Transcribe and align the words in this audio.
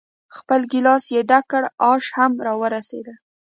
خپل 0.37 0.61
ګیلاس 0.71 1.03
یې 1.13 1.21
ډک 1.29 1.45
کړ، 1.51 1.63
آش 1.91 2.05
هم 2.17 2.31
را 2.45 2.53
ورسېدل. 2.61 3.17